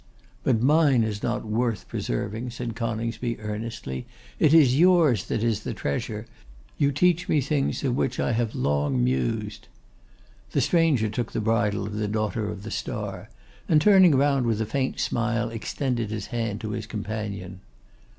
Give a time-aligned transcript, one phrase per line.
[0.43, 4.07] 'But mine is not worth preserving,' said Coningsby, earnestly.
[4.39, 6.25] 'It is yours that is the treasure.
[6.79, 9.67] You teach me things of which I have long mused.'
[10.53, 13.29] The stranger took the bridle of 'the Daughter of the Star,'
[13.69, 17.59] and turning round with a faint smile, extended his hand to his companion.